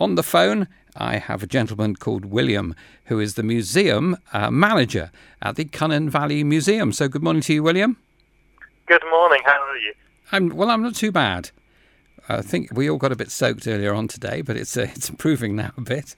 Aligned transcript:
on 0.00 0.14
the 0.14 0.22
phone, 0.22 0.66
I 0.96 1.18
have 1.18 1.42
a 1.42 1.46
gentleman 1.46 1.94
called 1.94 2.24
William, 2.24 2.74
who 3.04 3.20
is 3.20 3.34
the 3.34 3.42
museum 3.42 4.16
uh, 4.32 4.50
manager 4.50 5.12
at 5.42 5.56
the 5.56 5.66
Cynon 5.66 6.08
Valley 6.08 6.42
Museum. 6.42 6.92
So, 6.92 7.06
good 7.06 7.22
morning 7.22 7.42
to 7.42 7.54
you, 7.54 7.62
William. 7.62 7.98
Good 8.86 9.04
morning. 9.10 9.40
How 9.44 9.60
are 9.60 9.76
you? 9.76 9.92
I'm 10.32 10.48
well. 10.48 10.70
I'm 10.70 10.82
not 10.82 10.96
too 10.96 11.12
bad. 11.12 11.50
I 12.28 12.42
think 12.42 12.70
we 12.72 12.88
all 12.88 12.98
got 12.98 13.12
a 13.12 13.16
bit 13.16 13.30
soaked 13.30 13.66
earlier 13.66 13.94
on 13.94 14.08
today, 14.08 14.40
but 14.42 14.56
it's 14.56 14.76
uh, 14.76 14.82
it's 14.94 15.10
improving 15.10 15.54
now 15.54 15.72
a 15.76 15.82
bit. 15.82 16.16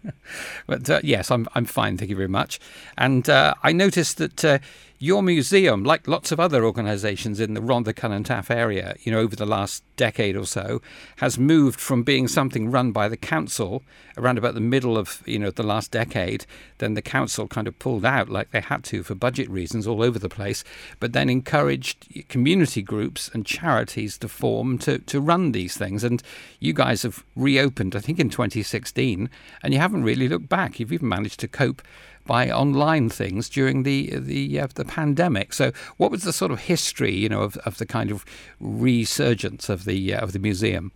but 0.66 0.90
uh, 0.90 1.00
yes, 1.02 1.30
I'm 1.30 1.48
I'm 1.54 1.64
fine. 1.64 1.96
Thank 1.96 2.10
you 2.10 2.16
very 2.16 2.28
much. 2.28 2.60
And 2.98 3.28
uh, 3.30 3.54
I 3.62 3.72
noticed 3.72 4.18
that 4.18 4.44
uh, 4.44 4.58
your 5.02 5.20
museum, 5.20 5.82
like 5.82 6.06
lots 6.06 6.30
of 6.30 6.38
other 6.38 6.64
organisations 6.64 7.40
in 7.40 7.54
the 7.54 7.60
Rhondda 7.60 7.92
Cynon 7.92 8.22
Taf 8.22 8.54
area, 8.54 8.94
you 9.00 9.10
know, 9.10 9.18
over 9.18 9.34
the 9.34 9.44
last 9.44 9.82
decade 9.96 10.36
or 10.36 10.46
so, 10.46 10.80
has 11.16 11.36
moved 11.36 11.80
from 11.80 12.04
being 12.04 12.28
something 12.28 12.70
run 12.70 12.92
by 12.92 13.08
the 13.08 13.16
council 13.16 13.82
around 14.16 14.38
about 14.38 14.54
the 14.54 14.60
middle 14.60 14.96
of 14.96 15.20
you 15.26 15.40
know 15.40 15.50
the 15.50 15.64
last 15.64 15.90
decade. 15.90 16.46
Then 16.78 16.94
the 16.94 17.02
council 17.02 17.48
kind 17.48 17.66
of 17.66 17.76
pulled 17.80 18.04
out, 18.04 18.28
like 18.28 18.52
they 18.52 18.60
had 18.60 18.84
to 18.84 19.02
for 19.02 19.16
budget 19.16 19.50
reasons, 19.50 19.88
all 19.88 20.04
over 20.04 20.20
the 20.20 20.28
place. 20.28 20.62
But 21.00 21.12
then 21.12 21.28
encouraged 21.28 22.28
community 22.28 22.80
groups 22.80 23.28
and 23.34 23.44
charities 23.44 24.16
to 24.18 24.28
form 24.28 24.78
to 24.78 24.98
to 24.98 25.20
run 25.20 25.50
these 25.50 25.76
things. 25.76 26.04
And 26.04 26.22
you 26.60 26.72
guys 26.72 27.02
have 27.02 27.24
reopened, 27.34 27.96
I 27.96 28.00
think, 28.00 28.20
in 28.20 28.30
2016, 28.30 29.28
and 29.64 29.74
you 29.74 29.80
haven't 29.80 30.04
really 30.04 30.28
looked 30.28 30.48
back. 30.48 30.78
You've 30.78 30.92
even 30.92 31.08
managed 31.08 31.40
to 31.40 31.48
cope 31.48 31.82
by 32.26 32.50
online 32.50 33.08
things 33.08 33.48
during 33.48 33.82
the 33.82 34.16
the 34.18 34.60
uh, 34.60 34.68
the 34.74 34.84
pandemic. 34.84 35.52
So, 35.52 35.72
what 35.96 36.10
was 36.10 36.22
the 36.22 36.32
sort 36.32 36.50
of 36.50 36.60
history, 36.60 37.14
you 37.14 37.28
know, 37.28 37.42
of, 37.42 37.56
of 37.58 37.78
the 37.78 37.86
kind 37.86 38.10
of 38.10 38.24
resurgence 38.60 39.68
of 39.68 39.84
the 39.84 40.14
uh, 40.14 40.20
of 40.20 40.32
the 40.32 40.38
museum? 40.38 40.92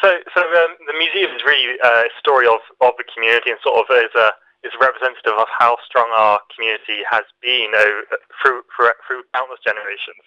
So, 0.00 0.14
so 0.30 0.40
um, 0.46 0.78
the 0.86 0.94
museum 0.94 1.34
is 1.34 1.42
really 1.42 1.74
uh, 1.82 2.06
a 2.06 2.12
story 2.22 2.46
of, 2.46 2.62
of 2.80 2.94
the 2.98 3.04
community 3.10 3.50
and 3.50 3.58
sort 3.66 3.82
of 3.82 3.86
is 3.90 4.14
a 4.14 4.30
is 4.66 4.74
a 4.74 4.82
representative 4.82 5.38
of 5.38 5.46
how 5.50 5.78
strong 5.86 6.10
our 6.14 6.42
community 6.54 7.06
has 7.06 7.22
been 7.42 7.70
over, 7.74 8.18
through, 8.42 8.62
through 8.74 8.94
through 9.06 9.22
countless 9.34 9.62
generations. 9.62 10.22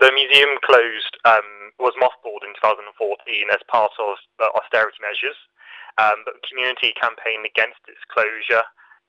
The 0.00 0.12
museum 0.12 0.58
closed 0.64 1.14
um, 1.24 1.72
was 1.78 1.96
mothballed 1.96 2.44
in 2.44 2.52
2014 2.58 2.88
as 3.52 3.62
part 3.70 3.92
of 3.96 4.18
austerity 4.58 4.98
measures, 5.00 5.38
um, 5.96 6.24
but 6.26 6.36
the 6.36 6.44
community 6.48 6.92
campaigned 6.98 7.46
against 7.46 7.80
its 7.86 8.02
closure 8.10 8.64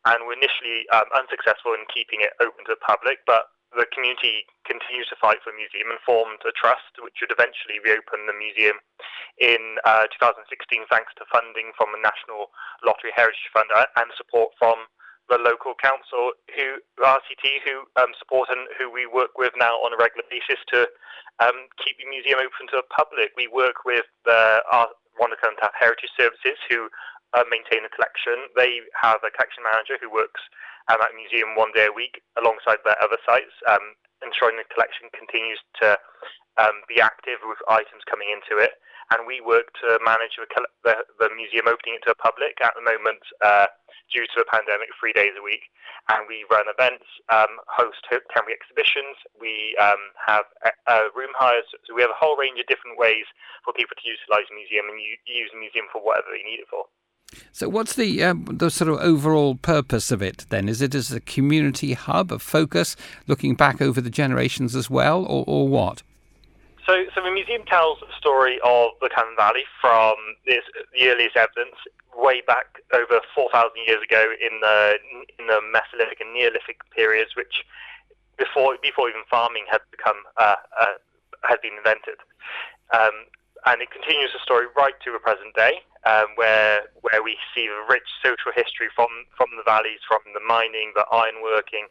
and 0.06 0.28
were 0.28 0.36
initially 0.36 0.88
um, 0.92 1.08
unsuccessful 1.16 1.74
in 1.74 1.88
keeping 1.92 2.20
it 2.20 2.36
open 2.44 2.68
to 2.68 2.76
the 2.76 2.84
public, 2.84 3.24
but 3.26 3.54
the 3.74 3.90
community 3.90 4.46
continues 4.70 5.10
to 5.10 5.18
fight 5.18 5.42
for 5.42 5.50
the 5.50 5.58
museum 5.58 5.90
and 5.90 6.02
formed 6.06 6.42
a 6.46 6.54
trust 6.54 6.94
which 7.02 7.18
would 7.22 7.34
eventually 7.34 7.82
reopen 7.82 8.30
the 8.30 8.38
museum 8.38 8.78
in 9.42 9.82
uh, 9.86 10.06
2016 10.14 10.46
thanks 10.94 11.10
to 11.18 11.26
funding 11.34 11.74
from 11.74 11.90
the 11.90 12.02
National 12.02 12.54
Lottery 12.86 13.10
Heritage 13.18 13.50
Fund 13.50 13.74
and 13.74 14.10
support 14.14 14.54
from 14.62 14.86
the 15.32 15.42
local 15.42 15.74
council 15.80 16.36
who 16.54 16.78
RCT 17.02 17.66
who 17.66 17.88
um, 17.98 18.14
support 18.20 18.52
and 18.54 18.68
who 18.78 18.92
we 18.92 19.08
work 19.10 19.40
with 19.40 19.56
now 19.58 19.80
on 19.82 19.96
a 19.96 19.98
regular 19.98 20.28
basis 20.30 20.62
to 20.70 20.86
um, 21.42 21.66
keep 21.82 21.98
the 21.98 22.06
museum 22.06 22.38
open 22.38 22.70
to 22.70 22.84
the 22.84 22.90
public. 22.94 23.34
We 23.34 23.50
work 23.50 23.88
with 23.88 24.06
the 24.28 24.62
uh, 24.70 24.92
Heritage 25.80 26.12
Services 26.18 26.60
who 26.70 26.90
uh, 27.34 27.46
maintain 27.50 27.86
a 27.86 27.92
collection. 27.92 28.50
They 28.56 28.86
have 28.98 29.22
a 29.26 29.34
collection 29.34 29.66
manager 29.66 29.98
who 29.98 30.10
works 30.10 30.42
um, 30.90 31.02
at 31.02 31.12
the 31.12 31.18
museum 31.18 31.56
one 31.56 31.72
day 31.74 31.88
a 31.90 31.96
week 31.96 32.22
alongside 32.38 32.82
their 32.84 33.00
other 33.02 33.20
sites, 33.26 33.54
um, 33.70 33.98
ensuring 34.22 34.60
the 34.60 34.68
collection 34.72 35.10
continues 35.12 35.60
to 35.82 35.98
um, 36.62 36.86
be 36.86 37.02
active 37.02 37.42
with 37.44 37.60
items 37.70 38.06
coming 38.06 38.30
into 38.30 38.62
it. 38.62 38.78
And 39.12 39.28
we 39.28 39.44
work 39.44 39.70
to 39.84 40.00
manage 40.00 40.40
the, 40.40 40.48
the, 40.88 40.96
the 41.20 41.30
museum 41.36 41.68
opening 41.68 42.00
it 42.00 42.04
to 42.08 42.16
the 42.16 42.24
public 42.24 42.58
at 42.64 42.74
the 42.74 42.82
moment 42.82 43.22
uh, 43.44 43.68
due 44.10 44.26
to 44.26 44.38
the 44.42 44.48
pandemic, 44.48 44.90
three 44.96 45.12
days 45.12 45.36
a 45.36 45.44
week. 45.44 45.68
And 46.08 46.24
we 46.26 46.48
run 46.48 46.72
events, 46.72 47.06
um, 47.28 47.62
host 47.68 48.00
temporary 48.08 48.56
exhibitions. 48.56 49.20
We 49.36 49.76
um, 49.76 50.16
have 50.24 50.48
room 51.14 51.36
hires. 51.36 51.68
So 51.84 51.94
we 51.94 52.02
have 52.02 52.16
a 52.16 52.18
whole 52.18 52.40
range 52.40 52.58
of 52.64 52.68
different 52.72 52.96
ways 52.96 53.28
for 53.68 53.76
people 53.76 53.94
to 54.00 54.06
utilise 54.08 54.48
the 54.48 54.56
museum 54.56 54.88
and 54.88 54.98
use 54.98 55.52
the 55.52 55.62
museum 55.62 55.92
for 55.92 56.00
whatever 56.00 56.32
they 56.32 56.44
need 56.48 56.64
it 56.64 56.72
for. 56.72 56.88
So, 57.56 57.70
what's 57.70 57.94
the 57.94 58.24
um, 58.24 58.46
the 58.50 58.72
sort 58.72 58.90
of 58.90 58.98
overall 58.98 59.54
purpose 59.54 60.10
of 60.10 60.24
it 60.24 60.48
then? 60.50 60.68
Is 60.68 60.82
it 60.82 60.96
as 60.96 61.12
a 61.12 61.20
community 61.20 61.94
hub, 61.94 62.32
a 62.32 62.40
focus, 62.40 62.96
looking 63.28 63.54
back 63.54 63.80
over 63.80 64.02
the 64.02 64.10
generations 64.10 64.76
as 64.76 64.90
well, 64.90 65.24
or, 65.24 65.46
or 65.46 65.68
what? 65.68 66.02
So, 66.88 67.06
so 67.14 67.22
the 67.22 67.30
museum 67.30 67.62
tells 67.66 68.00
the 68.00 68.12
story 68.18 68.58
of 68.66 68.90
the 69.02 69.10
Cynon 69.16 69.38
Valley 69.38 69.66
from 69.80 70.16
this, 70.48 70.64
the 70.98 71.08
earliest 71.08 71.38
evidence 71.38 71.76
way 72.18 72.42
back 72.46 72.82
over 72.92 73.22
4,000 73.36 73.72
years 73.86 74.02
ago 74.02 74.34
in 74.42 74.60
the 74.60 74.98
in 75.38 75.46
the 75.46 75.62
Mesolithic 75.70 76.22
and 76.22 76.34
Neolithic 76.34 76.82
periods, 76.90 77.36
which 77.38 77.64
before 78.36 78.78
before 78.82 79.10
even 79.10 79.22
farming 79.30 79.66
had 79.70 79.82
become 79.92 80.18
uh, 80.38 80.56
uh, 80.82 80.98
had 81.44 81.62
been 81.62 81.78
invented. 81.78 82.18
Um, 82.92 83.30
and 83.68 83.80
it 83.80 83.92
continues 83.92 84.34
the 84.34 84.42
story 84.44 84.66
right 84.76 84.98
to 85.06 85.12
the 85.12 85.20
present 85.20 85.54
day, 85.56 85.86
um, 86.06 86.28
where 86.36 86.82
where 87.02 87.24
we 87.24 87.38
see 87.56 87.68
the 87.68 87.84
rich 87.88 88.08
social 88.24 88.52
history 88.56 88.88
from 88.96 89.10
from 89.38 89.48
the 89.56 89.64
valleys, 89.64 90.04
from 90.08 90.20
the 90.34 90.44
mining, 90.44 90.92
the 90.96 91.06
ironworking, 91.12 91.88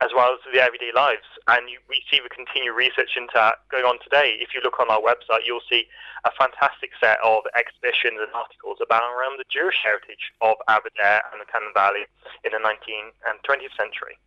as 0.00 0.14
well 0.14 0.30
as 0.30 0.40
the 0.46 0.62
everyday 0.62 0.94
lives. 0.94 1.26
And 1.50 1.66
you, 1.68 1.78
we 1.88 2.02
see 2.06 2.22
the 2.22 2.30
continued 2.30 2.74
research 2.74 3.18
into 3.18 3.34
that 3.34 3.66
going 3.70 3.84
on 3.84 3.98
today. 4.02 4.38
If 4.38 4.54
you 4.54 4.60
look 4.62 4.78
on 4.78 4.90
our 4.90 5.02
website, 5.02 5.42
you'll 5.42 5.66
see 5.66 5.90
a 6.24 6.30
fantastic 6.38 6.94
set 7.02 7.18
of 7.22 7.42
exhibitions 7.58 8.22
and 8.22 8.30
articles 8.34 8.78
about 8.78 9.02
around 9.10 9.38
the 9.38 9.48
Jewish 9.50 9.82
heritage 9.82 10.30
of 10.40 10.54
Aberdare 10.70 11.26
and 11.34 11.42
the 11.42 11.48
Cynon 11.50 11.74
Valley 11.74 12.06
in 12.46 12.54
the 12.54 12.62
19th 12.62 13.14
and 13.26 13.42
20th 13.42 13.74
century. 13.74 14.18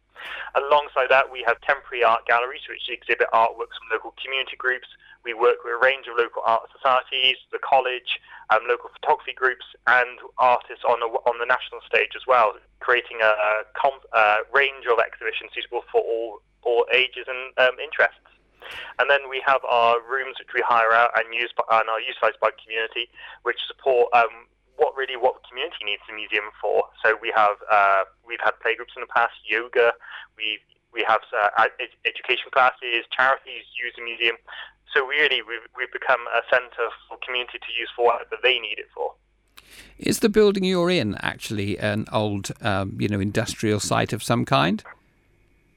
Alongside 0.53 1.09
that, 1.09 1.31
we 1.31 1.43
have 1.47 1.59
temporary 1.61 2.03
art 2.03 2.25
galleries 2.27 2.61
which 2.69 2.89
exhibit 2.89 3.27
artworks 3.33 3.73
from 3.79 3.89
local 3.91 4.13
community 4.21 4.55
groups. 4.57 4.87
We 5.23 5.33
work 5.33 5.61
with 5.63 5.73
a 5.73 5.81
range 5.81 6.07
of 6.09 6.17
local 6.17 6.41
art 6.45 6.65
societies, 6.73 7.37
the 7.51 7.59
college, 7.61 8.19
um, 8.49 8.65
local 8.67 8.89
photography 8.89 9.33
groups, 9.33 9.65
and 9.87 10.17
artists 10.37 10.83
on, 10.87 11.01
a, 11.01 11.09
on 11.29 11.37
the 11.37 11.45
national 11.45 11.81
stage 11.85 12.13
as 12.15 12.25
well, 12.25 12.53
creating 12.79 13.21
a, 13.21 13.63
comp, 13.77 14.01
a 14.13 14.45
range 14.53 14.89
of 14.89 14.97
exhibitions 14.97 15.53
suitable 15.53 15.85
for 15.91 16.01
all, 16.01 16.41
all 16.63 16.85
ages 16.93 17.29
and 17.29 17.53
um, 17.61 17.77
interests. 17.77 18.17
And 18.99 19.09
then 19.09 19.29
we 19.29 19.41
have 19.45 19.61
our 19.65 19.97
rooms 20.01 20.37
which 20.37 20.53
we 20.53 20.61
hire 20.61 20.93
out 20.93 21.11
and 21.17 21.33
use 21.33 21.51
and 21.57 21.89
are 21.89 22.01
utilised 22.01 22.39
by 22.39 22.51
community, 22.61 23.09
which 23.43 23.57
support 23.67 24.09
um, 24.13 24.47
what 24.77 24.95
really 24.95 25.17
what 25.17 25.37
the 25.37 25.45
community 25.49 25.81
needs 25.85 26.01
the 26.09 26.13
museum 26.13 26.49
for. 26.61 26.85
So 27.03 27.17
we 27.21 27.33
have 27.35 27.57
uh, 27.69 28.05
we've 28.25 28.41
had 28.41 28.57
playgroups 28.61 28.93
in 28.95 29.01
the 29.01 29.11
past, 29.13 29.33
yoga, 29.45 29.93
we 30.37 30.61
we 30.93 31.03
have 31.07 31.21
uh, 31.31 31.67
education 32.05 32.51
classes, 32.51 33.07
charities 33.15 33.63
use 33.79 33.93
the 33.95 34.03
museum. 34.03 34.35
So 34.93 35.05
really, 35.05 35.41
we've 35.41 35.67
we've 35.77 35.91
become 35.91 36.19
a 36.27 36.41
centre 36.49 36.89
for 37.07 37.17
community 37.25 37.59
to 37.59 37.71
use 37.79 37.89
for 37.95 38.05
whatever 38.05 38.35
they 38.43 38.59
need 38.59 38.77
it 38.77 38.87
for. 38.93 39.13
Is 39.97 40.19
the 40.19 40.29
building 40.29 40.63
you're 40.63 40.89
in 40.89 41.15
actually 41.21 41.77
an 41.77 42.05
old, 42.11 42.51
um, 42.61 42.97
you 42.99 43.07
know, 43.07 43.19
industrial 43.19 43.79
site 43.79 44.13
of 44.13 44.23
some 44.23 44.45
kind? 44.45 44.83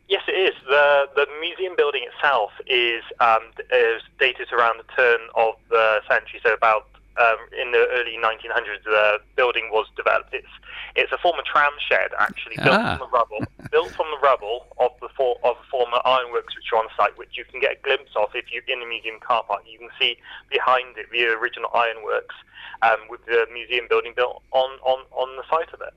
Yes, 0.09 0.23
it 0.27 0.33
is. 0.33 0.55
the 0.69 1.09
The 1.15 1.27
museum 1.41 1.75
building 1.77 2.07
itself 2.13 2.51
is 2.67 3.03
um, 3.21 3.43
is 3.73 4.03
dated 4.19 4.53
around 4.53 4.79
the 4.79 4.93
turn 4.95 5.21
of 5.37 5.55
the 5.71 6.01
century, 6.09 6.41
so 6.43 6.55
about 6.55 6.89
um, 7.21 7.37
in 7.61 7.73
the 7.73 7.87
early 7.93 8.17
1900s, 8.19 8.83
the 8.85 9.19
building 9.37 9.71
was 9.71 9.87
developed. 9.97 10.33
It's 10.33 10.49
it's 10.97 11.13
a 11.13 11.19
former 11.19 11.43
tram 11.43 11.73
shed, 11.79 12.11
actually, 12.19 12.57
built 12.63 12.79
ah. 12.79 12.97
from 12.97 13.11
the 13.11 13.13
rubble, 13.17 13.41
built 13.71 13.91
from 13.91 14.07
the 14.11 14.19
rubble 14.23 14.67
of 14.79 14.91
the 15.01 15.09
for, 15.17 15.39
of 15.43 15.57
former 15.71 15.99
ironworks 16.05 16.55
which 16.55 16.71
are 16.73 16.79
on 16.79 16.87
site, 16.97 17.17
which 17.19 17.37
you 17.37 17.45
can 17.45 17.61
get 17.61 17.73
a 17.73 17.81
glimpse 17.83 18.13
of 18.17 18.31
if 18.35 18.47
you're 18.53 18.63
in 18.69 18.81
the 18.81 18.87
museum 18.87 19.19
car 19.21 19.43
park. 19.43 19.63
You 19.67 19.79
can 19.79 19.91
see 19.99 20.17
behind 20.51 20.97
it 20.97 21.11
the 21.11 21.27
original 21.35 21.71
ironworks 21.75 22.35
um, 22.83 22.99
with 23.09 23.25
the 23.27 23.47
museum 23.53 23.87
building 23.89 24.13
built 24.15 24.43
on, 24.53 24.79
on, 24.83 25.05
on 25.13 25.37
the 25.37 25.45
site 25.51 25.73
of 25.73 25.81
it. 25.81 25.95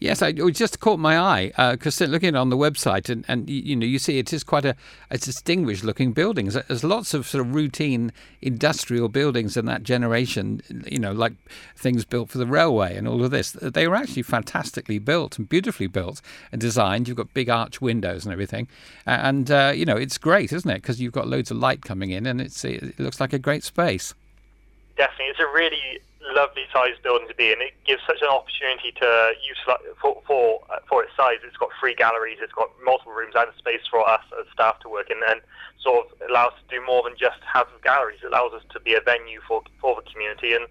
Yes, 0.00 0.22
I, 0.22 0.28
it 0.28 0.52
just 0.52 0.80
caught 0.80 0.98
my 0.98 1.18
eye 1.18 1.72
because 1.72 2.00
uh, 2.00 2.06
looking 2.06 2.34
on 2.34 2.48
the 2.48 2.56
website 2.56 3.10
and, 3.10 3.24
and 3.28 3.48
you 3.50 3.76
know 3.76 3.84
you 3.84 3.98
see 3.98 4.18
it 4.18 4.32
is 4.32 4.42
quite 4.42 4.64
a, 4.64 4.74
a 5.10 5.18
distinguished 5.18 5.84
looking 5.84 6.12
building. 6.12 6.48
There's, 6.48 6.82
lots 6.82 7.12
of 7.12 7.26
sort 7.26 7.46
of 7.46 7.54
routine 7.54 8.10
industrial 8.40 9.10
buildings 9.10 9.56
in 9.58 9.66
that 9.66 9.82
generation, 9.82 10.62
you 10.86 10.98
know, 10.98 11.12
like 11.12 11.34
things 11.76 12.06
built 12.06 12.30
for 12.30 12.38
the 12.38 12.46
railway 12.46 12.96
and 12.96 13.06
all 13.06 13.22
of 13.22 13.30
this. 13.30 13.52
They 13.52 13.86
were 13.86 13.94
actually 13.94 14.22
fantastically 14.22 14.98
built 14.98 15.38
and 15.38 15.46
beautifully 15.46 15.86
built 15.86 16.22
and 16.50 16.60
designed. 16.60 17.06
You've 17.06 17.18
got 17.18 17.34
big 17.34 17.50
arch 17.50 17.82
windows 17.82 18.24
and 18.24 18.32
everything, 18.32 18.68
and 19.04 19.50
uh, 19.50 19.72
you 19.74 19.84
know 19.84 19.96
it's 19.96 20.16
great, 20.16 20.52
isn't 20.52 20.70
it? 20.70 20.80
Because 20.80 21.00
you've 21.00 21.12
got 21.12 21.28
loads 21.28 21.50
of 21.50 21.58
light 21.58 21.82
coming 21.82 22.10
in 22.10 22.26
and 22.26 22.40
it's 22.40 22.64
it 22.64 22.98
looks 22.98 23.20
like 23.20 23.34
a 23.34 23.38
great 23.38 23.64
space. 23.64 24.14
Definitely, 24.96 25.26
it's 25.26 25.40
a 25.40 25.46
really 25.46 26.00
lovely 26.32 26.64
sized 26.72 27.02
building 27.02 27.28
to 27.28 27.34
be 27.34 27.52
in. 27.52 27.60
It 27.60 27.74
gives 27.84 28.02
such 28.06 28.22
an 28.22 28.28
opportunity 28.28 28.92
to 29.00 29.32
use 29.42 29.58
for 30.00 30.22
for, 30.26 30.60
uh, 30.70 30.80
for 30.88 31.02
its 31.02 31.12
size. 31.16 31.38
It's 31.44 31.56
got 31.56 31.70
three 31.78 31.94
galleries, 31.94 32.38
it's 32.40 32.52
got 32.52 32.70
multiple 32.84 33.12
rooms 33.12 33.34
and 33.36 33.50
space 33.58 33.82
for 33.90 34.06
us 34.08 34.22
as 34.38 34.46
staff 34.52 34.80
to 34.80 34.88
work 34.88 35.10
in, 35.10 35.20
and 35.26 35.40
sort 35.82 36.06
of 36.06 36.28
allows 36.28 36.52
us 36.52 36.60
to 36.68 36.76
do 36.78 36.84
more 36.84 37.02
than 37.02 37.14
just 37.18 37.40
have 37.42 37.66
galleries. 37.82 38.20
It 38.22 38.32
allows 38.32 38.52
us 38.52 38.62
to 38.72 38.80
be 38.80 38.94
a 38.94 39.00
venue 39.00 39.40
for 39.46 39.62
for 39.80 39.96
the 39.96 40.06
community, 40.10 40.54
and 40.54 40.66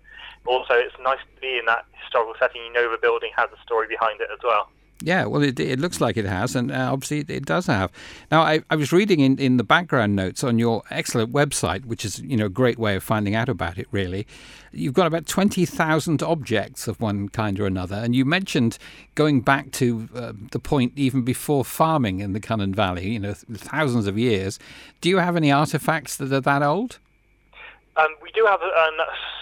also 0.45 0.73
it's 0.73 0.95
nice 1.01 1.21
to 1.23 1.41
be 1.41 1.57
in 1.57 1.65
that 1.65 1.85
historical 2.03 2.35
setting. 2.39 2.63
You 2.63 2.73
know 2.73 2.91
the 2.91 2.97
building 2.97 3.31
has 3.35 3.49
a 3.51 3.61
story 3.63 3.87
behind 3.87 4.21
it 4.21 4.29
as 4.31 4.39
well. 4.43 4.69
Yeah, 5.01 5.25
well, 5.25 5.41
it, 5.41 5.57
it 5.61 5.79
looks 5.79 6.01
like 6.01 6.17
it 6.17 6.25
has, 6.25 6.57
and 6.57 6.71
uh, 6.71 6.89
obviously 6.91 7.19
it, 7.19 7.29
it, 7.29 7.45
does 7.45 7.67
have. 7.67 7.89
Now, 8.31 8.41
I, 8.41 8.61
I 8.69 8.75
was 8.75 8.91
reading 8.91 9.21
in, 9.21 9.39
in 9.39 9.55
the 9.55 9.63
background 9.63 10.13
notes 10.13 10.43
on 10.43 10.59
your 10.59 10.83
excellent 10.91 11.31
website, 11.31 11.85
which 11.85 12.03
is 12.03 12.19
you 12.19 12.35
know 12.35 12.47
a 12.47 12.49
great 12.49 12.77
way 12.77 12.97
of 12.97 13.03
finding 13.03 13.33
out 13.33 13.47
about 13.47 13.77
it. 13.77 13.87
Really, 13.91 14.27
you've 14.73 14.93
got 14.93 15.07
about 15.07 15.25
twenty 15.25 15.65
thousand 15.65 16.21
objects 16.21 16.85
of 16.89 16.99
one 16.99 17.29
kind 17.29 17.57
or 17.61 17.65
another, 17.65 17.95
and 17.95 18.13
you 18.13 18.25
mentioned 18.25 18.77
going 19.15 19.39
back 19.39 19.71
to 19.71 20.09
uh, 20.13 20.33
the 20.51 20.59
point 20.59 20.91
even 20.97 21.21
before 21.21 21.63
farming 21.63 22.19
in 22.19 22.33
the 22.33 22.41
Cynon 22.41 22.75
Valley, 22.75 23.07
you 23.07 23.19
know, 23.19 23.33
thousands 23.33 24.05
of 24.05 24.17
years. 24.17 24.59
Do 24.99 25.07
you 25.07 25.19
have 25.19 25.37
any 25.37 25.49
artifacts 25.49 26.17
that 26.17 26.33
are 26.33 26.41
that 26.41 26.61
old? 26.61 26.99
Um, 27.95 28.15
we 28.21 28.31
do 28.31 28.45
have 28.45 28.61
a, 28.61 28.65
a 28.65 28.91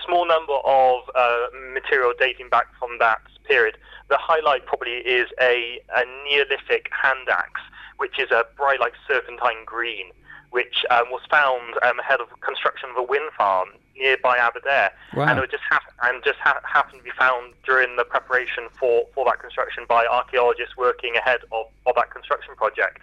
small 0.06 0.28
number 0.28 0.54
of 0.66 1.02
uh, 1.16 1.48
material 1.74 2.14
dating 2.20 2.50
back 2.50 2.68
from 2.80 2.98
that 3.00 3.22
period. 3.48 3.78
The 4.10 4.18
highlight 4.18 4.66
probably 4.66 4.98
is 5.00 5.30
a, 5.42 5.80
a 5.96 6.04
Neolithic 6.24 6.90
hand 6.92 7.28
axe, 7.30 7.62
which 7.98 8.20
is 8.20 8.32
a 8.32 8.46
bright 8.56 8.80
like 8.80 8.94
serpentine 9.08 9.66
green, 9.66 10.12
which 10.52 10.86
um, 10.90 11.06
was 11.12 11.22
found 11.30 11.76
um, 11.84 12.00
ahead 12.00 12.22
of 12.22 12.28
construction 12.42 12.90
of 12.90 12.98
a 12.98 13.04
wind 13.04 13.32
farm 13.38 13.70
nearby 13.98 14.38
Aberdare, 14.38 14.92
wow. 15.16 15.26
and 15.28 15.40
it 15.40 15.52
just 15.52 15.64
hap- 15.70 15.94
and 16.04 16.24
just 16.24 16.40
ha- 16.40 16.62
happened 16.64 17.00
to 17.00 17.04
be 17.04 17.12
found 17.18 17.54
during 17.66 17.96
the 17.98 18.06
preparation 18.06 18.70
for, 18.80 19.06
for 19.14 19.26
that 19.26 19.40
construction 19.40 19.86
by 19.90 20.06
archaeologists 20.06 20.78
working 20.78 21.16
ahead 21.16 21.40
of, 21.52 21.66
of 21.86 21.96
that 21.96 22.12
construction 22.12 22.56
project. 22.56 23.00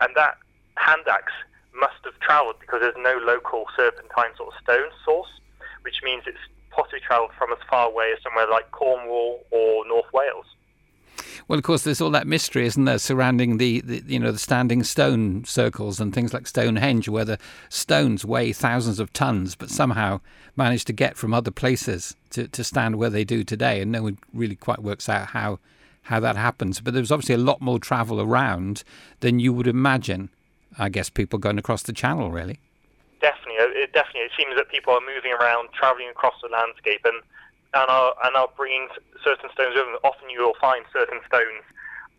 And 0.00 0.14
that 0.14 0.38
hand 0.76 1.02
axe 1.10 1.32
must 1.74 2.00
have 2.04 2.18
travelled 2.20 2.56
because 2.60 2.80
there's 2.80 2.94
no 2.98 3.18
local 3.24 3.66
serpentine 3.76 4.34
sort 4.36 4.54
of 4.54 4.62
stone 4.62 4.90
source, 5.04 5.30
which 5.82 6.00
means 6.02 6.22
it's 6.26 6.38
possibly 6.70 7.00
travelled 7.00 7.32
from 7.36 7.52
as 7.52 7.58
far 7.68 7.88
away 7.88 8.12
as 8.16 8.22
somewhere 8.22 8.48
like 8.48 8.70
Cornwall 8.70 9.44
or 9.50 9.86
North 9.86 10.12
Wales. 10.12 10.46
Well, 11.48 11.58
of 11.58 11.64
course, 11.64 11.82
there's 11.82 12.00
all 12.00 12.10
that 12.10 12.26
mystery, 12.26 12.64
isn't 12.66 12.84
there, 12.84 12.98
surrounding 12.98 13.56
the, 13.56 13.80
the, 13.80 14.02
you 14.06 14.18
know 14.18 14.32
the 14.32 14.38
standing 14.38 14.84
stone 14.84 15.44
circles 15.44 16.00
and 16.00 16.14
things 16.14 16.32
like 16.32 16.46
Stonehenge, 16.46 17.08
where 17.08 17.24
the 17.24 17.38
stones 17.68 18.24
weigh 18.24 18.52
thousands 18.52 19.00
of 19.00 19.12
tons, 19.12 19.56
but 19.56 19.68
somehow 19.70 20.20
manage 20.56 20.84
to 20.86 20.92
get 20.92 21.16
from 21.16 21.34
other 21.34 21.50
places 21.50 22.14
to, 22.30 22.46
to 22.48 22.62
stand 22.62 22.96
where 22.96 23.10
they 23.10 23.24
do 23.24 23.42
today, 23.42 23.80
and 23.80 23.90
no 23.90 24.04
one 24.04 24.18
really 24.32 24.54
quite 24.54 24.82
works 24.82 25.08
out 25.08 25.28
how 25.28 25.58
how 26.02 26.20
that 26.20 26.36
happens. 26.36 26.80
But 26.80 26.94
there's 26.94 27.12
obviously 27.12 27.34
a 27.34 27.38
lot 27.38 27.60
more 27.60 27.78
travel 27.78 28.20
around 28.20 28.84
than 29.20 29.40
you 29.40 29.52
would 29.52 29.66
imagine. 29.66 30.30
I 30.78 30.88
guess 30.88 31.10
people 31.10 31.40
going 31.40 31.58
across 31.58 31.82
the 31.82 31.92
channel, 31.92 32.30
really 32.30 32.60
it 33.68 33.92
definitely, 33.92 34.30
it 34.30 34.36
seems 34.36 34.56
that 34.56 34.68
people 34.68 34.94
are 34.94 35.04
moving 35.04 35.32
around, 35.32 35.68
traveling 35.72 36.08
across 36.08 36.34
the 36.42 36.48
landscape, 36.48 37.02
and 37.04 37.22
and 37.74 37.88
are 37.88 38.14
and 38.24 38.36
are 38.36 38.48
bringing 38.56 38.88
certain 39.22 39.50
stones 39.52 39.74
with 39.76 39.84
them. 39.84 39.96
Often, 40.04 40.30
you 40.30 40.40
will 40.40 40.58
find 40.60 40.84
certain 40.92 41.20
stones 41.26 41.62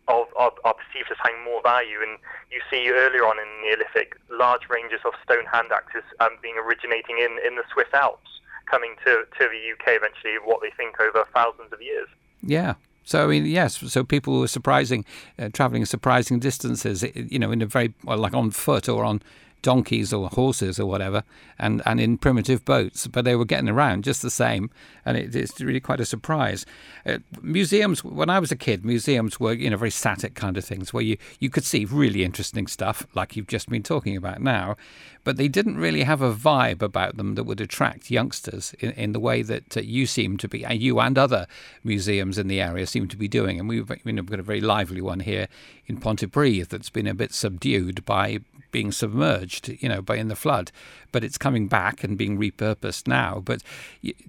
of, 0.08 0.26
are, 0.36 0.52
are 0.64 0.74
perceived 0.74 1.10
as 1.10 1.18
having 1.22 1.44
more 1.44 1.62
value, 1.62 2.02
and 2.02 2.18
you 2.50 2.60
see 2.70 2.90
earlier 2.90 3.24
on 3.24 3.38
in 3.38 3.46
the 3.62 3.68
Neolithic 3.68 4.18
large 4.30 4.68
ranges 4.68 5.00
of 5.04 5.12
stone 5.24 5.46
hand 5.46 5.70
axes 5.72 6.04
um, 6.20 6.36
being 6.42 6.56
originating 6.58 7.18
in 7.18 7.38
in 7.46 7.56
the 7.56 7.64
Swiss 7.72 7.90
Alps, 7.92 8.30
coming 8.66 8.94
to 9.04 9.24
to 9.38 9.42
the 9.48 9.60
UK 9.72 9.98
eventually. 9.98 10.36
What 10.42 10.60
they 10.62 10.70
think 10.76 11.00
over 11.00 11.24
thousands 11.34 11.72
of 11.72 11.80
years. 11.82 12.08
Yeah. 12.42 12.74
So 13.04 13.24
I 13.24 13.26
mean, 13.26 13.46
yes. 13.46 13.76
So 13.92 14.04
people 14.04 14.40
were 14.40 14.48
surprising, 14.48 15.04
uh, 15.38 15.48
traveling 15.52 15.84
surprising 15.86 16.38
distances. 16.38 17.04
You 17.14 17.38
know, 17.38 17.50
in 17.50 17.62
a 17.62 17.66
very 17.66 17.94
well, 18.04 18.18
like 18.18 18.34
on 18.34 18.50
foot 18.50 18.88
or 18.88 19.04
on 19.04 19.22
donkeys 19.62 20.12
or 20.12 20.28
horses 20.28 20.78
or 20.78 20.86
whatever, 20.86 21.22
and, 21.58 21.80
and 21.86 22.00
in 22.00 22.18
primitive 22.18 22.64
boats, 22.64 23.06
but 23.06 23.24
they 23.24 23.36
were 23.36 23.44
getting 23.44 23.68
around 23.68 24.04
just 24.04 24.20
the 24.20 24.30
same, 24.30 24.70
and 25.04 25.16
it, 25.16 25.34
it's 25.34 25.60
really 25.60 25.80
quite 25.80 26.00
a 26.00 26.04
surprise. 26.04 26.66
Uh, 27.06 27.18
museums, 27.40 28.04
when 28.04 28.28
I 28.28 28.38
was 28.38 28.52
a 28.52 28.56
kid, 28.56 28.84
museums 28.84 29.38
were 29.40 29.52
you 29.52 29.70
know 29.70 29.76
very 29.76 29.90
static 29.90 30.34
kind 30.34 30.56
of 30.56 30.64
things 30.64 30.92
where 30.92 31.02
you, 31.02 31.16
you 31.38 31.48
could 31.48 31.64
see 31.64 31.84
really 31.84 32.24
interesting 32.24 32.66
stuff 32.66 33.06
like 33.14 33.36
you've 33.36 33.46
just 33.46 33.68
been 33.68 33.82
talking 33.82 34.16
about 34.16 34.40
now, 34.42 34.76
but 35.24 35.36
they 35.36 35.48
didn't 35.48 35.76
really 35.76 36.02
have 36.02 36.20
a 36.20 36.34
vibe 36.34 36.82
about 36.82 37.16
them 37.16 37.34
that 37.36 37.44
would 37.44 37.60
attract 37.60 38.10
youngsters 38.10 38.74
in, 38.80 38.90
in 38.92 39.12
the 39.12 39.20
way 39.20 39.42
that 39.42 39.76
uh, 39.76 39.80
you 39.80 40.06
seem 40.06 40.36
to 40.36 40.48
be, 40.48 40.64
and 40.64 40.80
you 40.80 40.98
and 41.00 41.16
other 41.16 41.46
museums 41.84 42.38
in 42.38 42.48
the 42.48 42.60
area 42.60 42.86
seem 42.86 43.08
to 43.08 43.16
be 43.16 43.28
doing. 43.28 43.60
And 43.60 43.68
we've, 43.68 43.90
you 44.04 44.12
know, 44.12 44.22
we've 44.22 44.30
got 44.30 44.40
a 44.40 44.42
very 44.42 44.60
lively 44.60 45.00
one 45.00 45.20
here 45.20 45.48
in 45.86 45.98
Pontypridd 45.98 46.68
that's 46.68 46.90
been 46.90 47.06
a 47.06 47.14
bit 47.14 47.32
subdued 47.32 48.04
by 48.04 48.40
being 48.72 48.90
submerged, 48.90 49.68
you 49.80 49.88
know, 49.88 50.02
by 50.02 50.16
in 50.16 50.28
the 50.28 50.36
flood, 50.36 50.72
but 51.12 51.22
it's 51.22 51.38
coming 51.38 51.68
back 51.68 52.02
and 52.02 52.18
being 52.18 52.38
repurposed 52.38 53.06
now. 53.06 53.40
But 53.44 53.62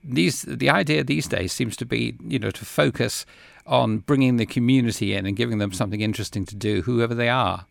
these, 0.04 0.44
the 0.44 0.70
idea 0.70 1.04
these 1.04 1.28
days 1.28 1.52
seems 1.52 1.76
to 1.78 1.86
be, 1.86 2.16
you 2.28 2.38
know, 2.38 2.52
to 2.52 2.66
focus 2.66 3.26
on 3.66 4.00
bringing 4.00 4.38
the 4.38 4.46
community 4.46 5.14
in 5.14 5.26
and 5.26 5.36
giving 5.36 5.58
them 5.58 5.72
something 5.72 6.02
interesting 6.02 6.46
to 6.46 6.56
do, 6.56 6.82
whoever 6.84 7.16
they 7.16 7.30
are. 7.30 7.66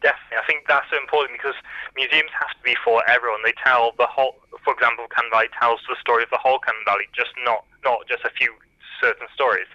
Definitely, 0.00 0.38
I 0.38 0.46
think 0.46 0.64
that's 0.68 0.86
so 0.90 0.96
important 0.96 1.38
because 1.38 1.56
museums 1.96 2.30
have 2.38 2.56
to 2.56 2.62
be 2.62 2.76
for 2.84 3.02
everyone. 3.10 3.40
They 3.44 3.54
tell 3.62 3.92
the 3.98 4.06
whole, 4.06 4.36
for 4.64 4.72
example, 4.72 5.06
Cynon 5.10 5.30
Valley 5.32 5.48
tells 5.58 5.80
the 5.88 5.96
story 6.00 6.22
of 6.22 6.30
the 6.30 6.38
whole 6.38 6.58
Cynon 6.60 6.84
Valley, 6.86 7.04
just 7.12 7.34
not 7.44 7.64
not 7.84 8.06
just 8.08 8.24
a 8.24 8.30
few 8.30 8.54
certain 9.00 9.26
stories 9.34 9.66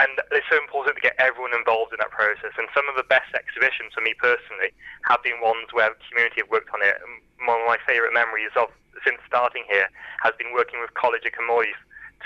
and 0.00 0.16
it's 0.32 0.48
so 0.48 0.56
important 0.56 0.96
to 0.96 1.04
get 1.04 1.12
everyone 1.20 1.52
involved 1.52 1.92
in 1.92 2.00
that 2.00 2.08
process. 2.08 2.56
And 2.56 2.72
some 2.72 2.88
of 2.88 2.96
the 2.96 3.04
best 3.04 3.28
exhibitions 3.36 3.92
for 3.92 4.00
me 4.00 4.16
personally 4.16 4.72
have 5.04 5.20
been 5.20 5.36
ones 5.44 5.68
where 5.76 5.92
the 5.92 6.00
community 6.08 6.40
have 6.40 6.48
worked 6.48 6.72
on 6.72 6.80
it. 6.80 6.96
One 7.44 7.60
of 7.60 7.68
my 7.68 7.76
favourite 7.84 8.16
memories 8.16 8.52
of 8.56 8.72
since 9.04 9.20
starting 9.28 9.68
here 9.68 9.92
has 10.24 10.32
been 10.40 10.56
working 10.56 10.80
with 10.80 10.92
College 10.96 11.28
of 11.28 11.36
Cymoedd 11.36 11.76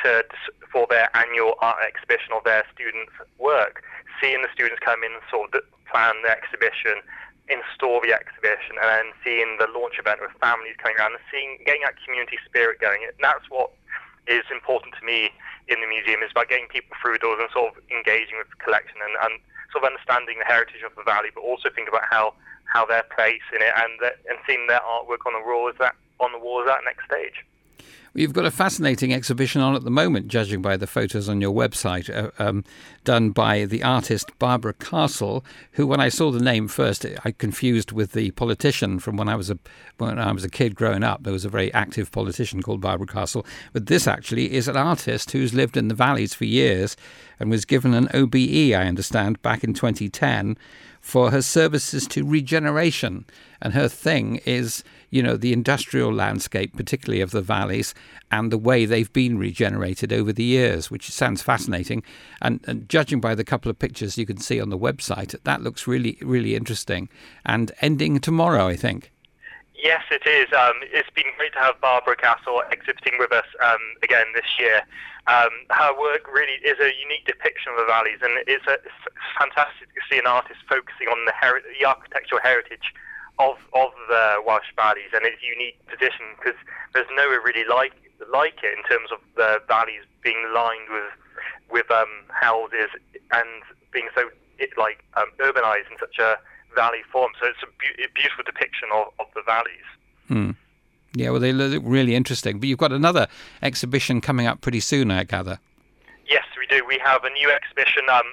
to, 0.03 0.23
for 0.71 0.87
their 0.87 1.11
annual 1.19 1.59
art 1.59 1.82
exhibition 1.82 2.31
of 2.31 2.47
their 2.47 2.62
students' 2.71 3.15
work. 3.43 3.82
Seeing 4.23 4.43
the 4.43 4.50
students 4.55 4.79
come 4.79 5.03
in 5.03 5.11
and 5.11 5.23
sort 5.26 5.50
of 5.55 5.62
plan 5.91 6.15
the 6.23 6.31
exhibition, 6.31 7.03
install 7.50 7.99
the 8.03 8.15
exhibition, 8.15 8.79
and 8.79 8.87
then 8.87 9.06
seeing 9.26 9.59
the 9.59 9.67
launch 9.75 9.99
event 9.99 10.23
with 10.23 10.35
families 10.38 10.79
coming 10.79 10.99
around 10.99 11.19
and 11.19 11.26
seeing 11.31 11.59
getting 11.67 11.82
that 11.82 11.99
community 12.06 12.38
spirit 12.47 12.79
going. 12.79 13.03
And 13.03 13.19
that's 13.19 13.47
what 13.50 13.75
is 14.26 14.47
important 14.50 14.94
to 14.99 15.03
me 15.03 15.35
in 15.69 15.81
the 15.81 15.88
museum 15.88 16.20
is 16.22 16.31
about 16.31 16.49
getting 16.49 16.69
people 16.69 16.96
through 17.00 17.19
doors 17.19 17.40
and 17.40 17.49
sort 17.52 17.72
of 17.72 17.81
engaging 17.88 18.37
with 18.37 18.49
the 18.52 18.61
collection 18.61 19.00
and, 19.00 19.16
and 19.25 19.40
sort 19.72 19.84
of 19.84 19.90
understanding 19.90 20.38
the 20.38 20.49
heritage 20.49 20.84
of 20.84 20.93
the 20.94 21.02
valley, 21.02 21.32
but 21.32 21.40
also 21.40 21.72
think 21.72 21.88
about 21.88 22.05
how, 22.05 22.34
how 22.69 22.84
their 22.84 23.05
place 23.14 23.44
in 23.55 23.62
it 23.62 23.72
and 23.72 23.96
and 24.28 24.37
seeing 24.46 24.66
their 24.66 24.82
artwork 24.84 25.25
on 25.25 25.32
the 25.32 25.44
wall 25.44 25.69
is 25.69 25.76
that 25.78 25.94
on 26.20 26.32
the 26.32 26.38
wall 26.38 26.61
is 26.61 26.66
that 26.66 26.84
next 26.84 27.05
stage. 27.08 27.44
You've 28.17 28.32
got 28.32 28.44
a 28.44 28.50
fascinating 28.52 29.12
exhibition 29.12 29.61
on 29.61 29.75
at 29.75 29.82
the 29.82 29.91
moment, 29.91 30.29
judging 30.29 30.62
by 30.62 30.76
the 30.76 30.87
photos 30.87 31.29
on 31.29 31.41
your 31.41 31.52
website, 31.52 32.08
uh, 32.08 32.30
um, 32.38 32.62
done 33.02 33.30
by 33.30 33.64
the 33.64 33.83
artist 33.83 34.30
Barbara 34.38 34.73
Castle, 34.75 35.45
who, 35.73 35.85
when 35.85 35.99
I 35.99 36.11
saw 36.11 36.30
the 36.30 36.38
name 36.38 36.69
first, 36.69 37.04
I 37.25 37.33
confused 37.33 37.90
with 37.90 38.12
the 38.12 38.30
politician 38.33 39.00
from 39.00 39.16
when 39.16 39.28
I 39.28 39.35
was 39.35 39.50
a 39.50 39.59
when 39.99 40.16
I 40.21 40.30
was 40.30 40.45
a 40.45 40.49
kid 40.49 40.76
growing 40.76 41.02
up. 41.02 41.25
There 41.25 41.33
was 41.33 41.45
a 41.45 41.49
very 41.49 41.75
active 41.75 42.12
politician 42.12 42.62
called 42.62 42.80
Barbara 42.80 43.09
Castle, 43.09 43.45
but 43.73 43.87
this 43.87 44.07
actually 44.07 44.54
is 44.54 44.69
an 44.69 44.76
artist 44.76 45.33
who's 45.33 45.52
lived 45.52 45.76
in 45.76 45.88
the 45.88 45.95
valleys 45.95 46.35
for 46.35 46.45
years 46.45 46.97
and 47.40 47.50
was 47.50 47.64
given 47.64 47.95
an 47.95 48.09
OBE, 48.14 48.75
I 48.75 48.87
understand, 48.87 49.42
back 49.42 49.64
in 49.64 49.75
2010 49.75 50.57
for 51.04 51.30
her 51.30 51.42
services 51.42 52.06
to 52.06 52.25
regeneration. 52.25 53.26
And 53.61 53.75
her 53.75 53.88
thing 53.88 54.40
is, 54.46 54.82
you 55.11 55.23
know, 55.23 55.37
the 55.37 55.52
industrial 55.52 56.11
landscape, 56.11 56.75
particularly 56.75 57.20
of 57.20 57.30
the 57.30 57.42
valleys, 57.42 57.94
and 58.30 58.50
the 58.50 58.56
way 58.56 58.87
they've 58.87 59.12
been 59.12 59.37
regenerated 59.37 60.14
over 60.14 60.32
the 60.32 60.42
years, 60.42 60.90
which 60.90 61.11
sounds 61.11 61.42
fascinating. 61.42 62.02
And, 62.40 62.64
and, 62.66 62.88
judging 62.88 63.20
by 63.20 63.34
the 63.34 63.44
couple 63.44 63.70
of 63.70 63.78
pictures 63.78 64.16
you 64.16 64.25
can 64.25 64.38
see 64.38 64.58
on 64.58 64.70
the 64.70 64.78
website, 64.78 65.38
that 65.44 65.62
looks 65.62 65.87
really, 65.87 66.16
really 66.23 66.54
interesting. 66.54 67.11
And 67.44 67.70
ending 67.82 68.18
tomorrow, 68.18 68.66
I 68.66 68.75
think. 68.75 69.12
Yes, 69.75 70.04
it 70.11 70.26
is. 70.26 70.50
Um, 70.58 70.73
it's 70.84 71.11
been 71.11 71.26
great 71.37 71.52
to 71.52 71.58
have 71.58 71.78
Barbara 71.82 72.16
Castle 72.16 72.62
exhibiting 72.73 73.18
with 73.18 73.30
us 73.30 73.44
um, 73.62 73.78
again 74.02 74.25
this 74.34 74.58
year. 74.58 74.80
Um, 75.26 75.52
her 75.71 75.93
work 75.99 76.28
really 76.28 76.61
is 76.61 76.76
a 76.81 76.93
unique 77.00 77.25
depiction 77.25 77.73
of 77.73 77.81
the 77.81 77.88
valleys, 77.88 78.21
and 78.21 78.37
it's, 78.47 78.66
a, 78.69 78.76
it's 78.85 79.00
fantastic 79.40 79.88
to 79.97 80.00
see 80.11 80.19
an 80.19 80.26
artist 80.26 80.61
focusing 80.69 81.09
on 81.09 81.25
the, 81.25 81.33
heri- 81.33 81.64
the 81.81 81.87
architectural 81.87 82.40
heritage 82.43 82.93
of 83.38 83.57
of 83.75 83.90
the 84.09 84.38
Welsh 84.47 84.71
valleys 84.76 85.11
and 85.12 85.26
its 85.26 85.43
unique 85.43 85.75
position 85.87 86.23
because 86.38 86.54
there's 86.93 87.11
nowhere 87.16 87.40
really 87.40 87.66
like 87.66 87.93
like 88.33 88.62
it 88.62 88.78
in 88.78 88.85
terms 88.85 89.11
of 89.11 89.19
the 89.35 89.61
valleys 89.66 90.07
being 90.23 90.38
lined 90.54 90.87
with 90.90 91.11
with 91.71 91.90
um, 91.90 92.07
houses 92.28 92.90
and 93.33 93.49
being 93.93 94.09
so 94.14 94.28
it, 94.59 94.71
like 94.78 95.02
um, 95.16 95.26
urbanized 95.40 95.90
in 95.90 95.99
such 95.99 96.19
a 96.21 96.38
valley 96.75 97.02
form. 97.11 97.33
So 97.40 97.49
it's 97.49 97.62
a, 97.62 97.71
be- 97.78 98.04
a 98.04 98.09
beautiful 98.14 98.45
depiction 98.45 98.88
of, 98.95 99.09
of 99.19 99.26
the 99.35 99.43
valleys. 99.43 99.88
Hmm. 100.28 100.50
Yeah, 101.14 101.30
well, 101.30 101.40
they 101.40 101.52
look 101.52 101.83
really 101.85 102.14
interesting. 102.14 102.59
But 102.59 102.68
you've 102.68 102.78
got 102.78 102.92
another 102.92 103.28
exhibition 103.62 104.21
coming 104.21 104.47
up 104.47 104.61
pretty 104.61 104.80
soon, 104.80 105.11
I 105.11 105.25
gather. 105.25 105.61
Yes, 106.28 106.44
we 106.59 106.66
do. 106.66 106.85
We 106.85 106.99
have 107.04 107.25
a 107.25 107.30
new 107.30 107.50
exhibition 107.50 108.02
um, 108.11 108.25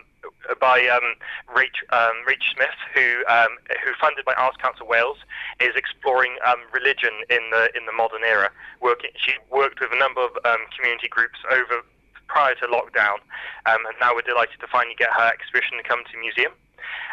by 0.59 0.87
um, 0.87 1.15
Rach, 1.55 1.77
um, 1.91 2.15
Rach 2.27 2.41
Smith, 2.53 2.77
who 2.93 3.23
um, 3.27 3.57
who 3.83 3.91
funded 3.99 4.25
by 4.25 4.33
Arts 4.33 4.57
Council 4.57 4.87
Wales, 4.87 5.17
is 5.59 5.75
exploring 5.75 6.37
um, 6.45 6.59
religion 6.73 7.11
in 7.29 7.49
the 7.51 7.69
in 7.77 7.85
the 7.85 7.93
modern 7.93 8.23
era. 8.23 8.49
Working, 8.81 9.11
she 9.15 9.33
worked 9.51 9.79
with 9.79 9.91
a 9.93 9.99
number 9.99 10.21
of 10.21 10.31
um, 10.45 10.65
community 10.75 11.07
groups 11.07 11.39
over 11.51 11.83
prior 12.27 12.55
to 12.55 12.65
lockdown, 12.65 13.19
um, 13.67 13.85
and 13.85 13.95
now 13.99 14.15
we're 14.15 14.21
delighted 14.21 14.59
to 14.59 14.67
finally 14.67 14.95
get 14.97 15.09
her 15.11 15.29
exhibition 15.29 15.77
to 15.77 15.83
come 15.83 15.99
to 16.05 16.11
the 16.13 16.19
museum. 16.19 16.53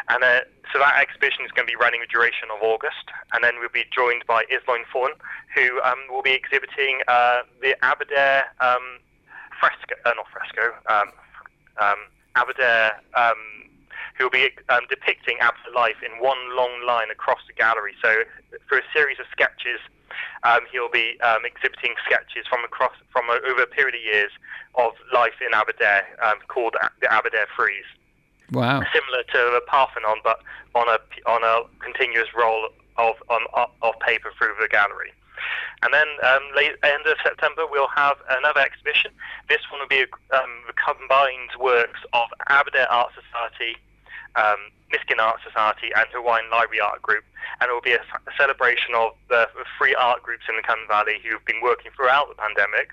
And 0.09 0.23
uh, 0.23 0.41
so 0.71 0.79
that 0.79 1.01
exhibition 1.01 1.45
is 1.45 1.51
going 1.51 1.67
to 1.67 1.71
be 1.71 1.77
running 1.79 2.01
a 2.01 2.07
duration 2.07 2.49
of 2.53 2.61
August, 2.61 3.09
and 3.33 3.43
then 3.43 3.59
we'll 3.59 3.73
be 3.73 3.85
joined 3.93 4.23
by 4.27 4.45
Isloin 4.51 4.85
Fawn, 4.91 5.11
who 5.55 5.81
um, 5.81 5.99
will 6.09 6.21
be 6.21 6.33
exhibiting 6.33 7.01
uh, 7.07 7.41
the 7.61 7.75
Aberdare 7.83 8.45
um, 8.61 8.99
fresco, 9.59 9.95
uh, 10.05 10.13
not 10.15 10.27
fresco, 10.31 10.73
um, 10.89 11.09
um, 11.81 11.99
Aberdare, 12.35 13.01
um, 13.15 13.69
who 14.17 14.25
will 14.25 14.31
be 14.31 14.49
um, 14.69 14.81
depicting 14.89 15.37
Aberdare 15.39 15.73
life 15.73 15.97
in 16.03 16.21
one 16.21 16.55
long 16.55 16.85
line 16.85 17.09
across 17.11 17.39
the 17.47 17.53
gallery. 17.53 17.95
So 18.01 18.23
for 18.67 18.77
a 18.77 18.83
series 18.93 19.19
of 19.19 19.25
sketches, 19.31 19.79
um, 20.43 20.61
he'll 20.71 20.89
be 20.89 21.19
um, 21.21 21.45
exhibiting 21.45 21.95
sketches 22.05 22.45
from 22.49 22.63
across 22.63 22.93
from 23.11 23.29
over 23.29 23.61
a 23.61 23.67
period 23.67 23.95
of 23.95 24.01
years 24.01 24.31
of 24.75 24.93
life 25.13 25.37
in 25.45 25.53
Aberdare, 25.53 26.05
um, 26.23 26.37
called 26.47 26.75
the 27.01 27.11
Aberdare 27.11 27.47
Frieze. 27.55 27.85
Wow. 28.51 28.81
Similar 28.93 29.23
to 29.31 29.57
a 29.57 29.61
Parthenon, 29.67 30.17
but 30.23 30.41
on 30.75 30.87
a 30.87 30.97
on 31.29 31.43
a 31.43 31.63
continuous 31.83 32.29
roll 32.35 32.69
of 32.97 33.15
um, 33.29 33.45
of 33.81 33.93
paper 33.99 34.31
through 34.37 34.55
the 34.61 34.67
gallery. 34.67 35.13
And 35.81 35.93
then 35.93 36.07
um, 36.23 36.43
late 36.55 36.75
end 36.83 37.05
of 37.07 37.17
September, 37.23 37.63
we'll 37.69 37.87
have 37.95 38.17
another 38.29 38.59
exhibition. 38.59 39.11
This 39.47 39.61
one 39.71 39.79
will 39.79 39.87
be 39.87 40.05
um, 40.35 40.67
combined 40.75 41.51
works 41.59 41.99
of 42.11 42.27
Aberdare 42.49 42.91
Art 42.91 43.11
Society, 43.15 43.77
um, 44.35 44.59
Niskin 44.91 45.19
Art 45.19 45.39
Society, 45.45 45.91
and 45.95 46.05
Hirwaun 46.11 46.51
Library 46.51 46.81
Art 46.81 47.01
Group. 47.01 47.23
And 47.61 47.69
it 47.69 47.73
will 47.73 47.81
be 47.81 47.93
a, 47.93 48.03
celebration 48.37 48.93
of 48.93 49.15
the 49.29 49.47
three 49.77 49.95
art 49.95 50.21
groups 50.21 50.43
in 50.49 50.55
the 50.55 50.63
Cynon 50.63 50.87
Valley 50.87 51.19
who've 51.23 51.43
been 51.45 51.61
working 51.63 51.91
throughout 51.95 52.27
the 52.27 52.35
pandemic 52.35 52.91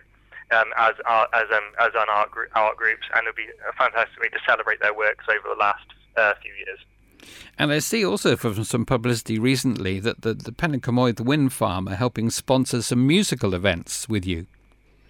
um, 0.53 0.67
as 0.76 0.95
art, 1.05 1.31
as 1.33 1.45
um, 1.53 1.65
as 1.81 1.91
an 1.95 2.07
art, 2.11 2.31
group, 2.31 2.50
art 2.55 2.76
groups, 2.76 3.07
and 3.15 3.26
it'll 3.26 3.37
be 3.37 3.49
a 3.69 3.73
fantastic 3.73 4.21
way 4.21 4.29
to 4.29 4.38
celebrate 4.47 4.81
their 4.81 4.95
works 4.95 5.25
over 5.29 5.49
the 5.49 5.59
last 5.59 5.87
uh, 6.17 6.35
few 6.43 6.53
years. 6.53 6.79
And 7.59 7.73
I 7.73 7.79
see 7.79 8.05
also 8.05 8.37
from 8.37 8.62
some 8.65 8.85
publicity 8.85 9.38
recently 9.38 9.99
that 10.00 10.23
the, 10.23 10.35
the 10.35 10.53
Pen 10.53 10.73
y 10.73 10.79
Cymoedd 10.79 11.21
Wind 11.21 11.53
Farm 11.53 11.88
are 11.88 11.95
helping 11.95 12.31
sponsor 12.31 12.83
some 12.83 13.07
musical 13.07 13.55
events 13.55 14.09
with 14.09 14.26
you. 14.26 14.47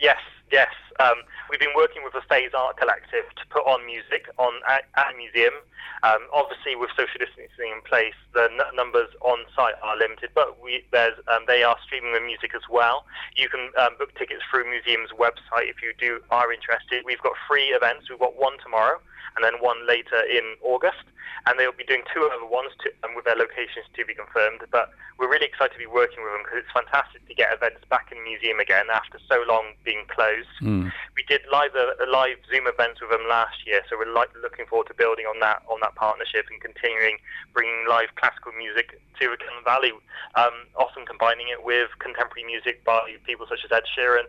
Yes, 0.00 0.18
yes. 0.52 0.68
Um, 1.00 1.16
we've 1.56 1.72
been 1.72 1.76
working 1.76 2.04
with 2.04 2.12
the 2.12 2.20
Phase 2.28 2.52
Art 2.52 2.76
Collective 2.76 3.24
to 3.32 3.44
put 3.48 3.64
on 3.64 3.80
music 3.86 4.28
on 4.36 4.52
at, 4.68 4.84
at 5.00 5.14
a 5.14 5.16
museum. 5.16 5.56
Um, 6.04 6.28
obviously, 6.28 6.76
with 6.76 6.92
social 6.92 7.16
distancing 7.16 7.72
in 7.72 7.80
place, 7.80 8.12
the 8.36 8.52
n- 8.52 8.76
numbers 8.76 9.08
on 9.24 9.40
site 9.56 9.80
are 9.80 9.96
limited, 9.96 10.36
but 10.36 10.60
we, 10.60 10.84
um, 10.92 11.48
they 11.48 11.64
are 11.64 11.80
streaming 11.80 12.12
the 12.12 12.20
music 12.20 12.52
as 12.52 12.60
well. 12.68 13.08
You 13.40 13.48
can 13.48 13.72
um, 13.80 13.96
book 13.96 14.12
tickets 14.20 14.44
through 14.52 14.68
museum's 14.68 15.16
website 15.16 15.72
if 15.72 15.80
you 15.80 15.96
do 15.96 16.20
are 16.28 16.52
interested. 16.52 17.08
We've 17.08 17.24
got 17.24 17.32
three 17.48 17.72
events. 17.72 18.12
We've 18.12 18.20
got 18.20 18.36
one 18.36 18.60
tomorrow 18.60 19.00
and 19.36 19.44
then 19.44 19.56
one 19.64 19.88
later 19.88 20.20
in 20.28 20.60
August 20.60 21.08
and 21.46 21.58
they'll 21.58 21.74
be 21.74 21.86
doing 21.86 22.02
two 22.10 22.26
other 22.26 22.44
ones 22.44 22.74
to, 22.82 22.90
um, 23.06 23.14
with 23.14 23.24
their 23.24 23.38
locations 23.38 23.86
to 23.94 24.04
be 24.04 24.14
confirmed. 24.14 24.66
But 24.74 24.90
we're 25.18 25.30
really 25.30 25.46
excited 25.46 25.72
to 25.72 25.78
be 25.78 25.86
working 25.86 26.18
with 26.26 26.34
them 26.34 26.42
because 26.42 26.66
it's 26.66 26.74
fantastic 26.74 27.22
to 27.22 27.34
get 27.34 27.54
events 27.54 27.86
back 27.86 28.10
in 28.10 28.18
the 28.18 28.26
museum 28.26 28.58
again 28.58 28.90
after 28.90 29.22
so 29.30 29.46
long 29.46 29.78
being 29.86 30.02
closed. 30.10 30.50
Mm. 30.60 30.90
We 31.14 31.22
did 31.30 31.46
live 31.50 31.78
a, 31.78 31.94
a, 32.02 32.06
live 32.10 32.42
Zoom 32.50 32.66
events 32.66 32.98
with 33.00 33.14
them 33.14 33.30
last 33.30 33.62
year, 33.62 33.86
so 33.86 33.94
we're 33.94 34.10
like, 34.10 34.34
looking 34.42 34.66
forward 34.66 34.90
to 34.90 34.96
building 34.98 35.30
on 35.30 35.38
that 35.40 35.62
on 35.70 35.78
that 35.86 35.94
partnership 35.94 36.50
and 36.50 36.58
continuing 36.58 37.22
bringing 37.54 37.86
live 37.88 38.10
classical 38.18 38.50
music 38.58 38.98
to 39.22 39.24
the 39.30 39.38
Cynon 39.38 39.62
Valley, 39.62 39.94
um, 40.34 40.66
often 40.74 41.06
combining 41.06 41.46
it 41.48 41.62
with 41.62 41.94
contemporary 42.02 42.44
music 42.44 42.82
by 42.84 43.06
people 43.24 43.46
such 43.48 43.62
as 43.64 43.70
Ed 43.70 43.86
Sheeran, 43.86 44.26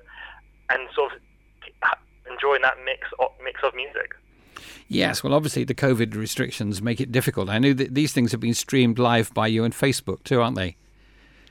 and 0.69 0.85
sort 0.93 1.13
of 1.13 1.19
enjoying 2.29 2.61
that 2.61 2.77
mix 2.85 3.09
of, 3.19 3.33
mix 3.43 3.61
of 3.63 3.73
music. 3.73 4.13
Yes, 4.87 5.23
well, 5.23 5.33
obviously 5.33 5.63
the 5.63 5.75
COVID 5.75 6.15
restrictions 6.15 6.81
make 6.81 7.01
it 7.01 7.11
difficult. 7.11 7.49
I 7.49 7.59
know 7.59 7.73
that 7.73 7.93
these 7.93 8.13
things 8.13 8.31
have 8.31 8.41
been 8.41 8.53
streamed 8.53 8.99
live 8.99 9.33
by 9.33 9.47
you 9.47 9.63
on 9.63 9.71
Facebook 9.71 10.23
too, 10.23 10.41
aren't 10.41 10.55
they? 10.55 10.75